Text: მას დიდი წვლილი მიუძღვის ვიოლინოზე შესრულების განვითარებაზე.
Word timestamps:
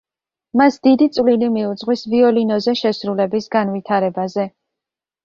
მას 0.59 0.77
დიდი 0.85 1.07
წვლილი 1.17 1.49
მიუძღვის 1.57 2.03
ვიოლინოზე 2.13 2.73
შესრულების 2.81 3.49
განვითარებაზე. 3.57 4.47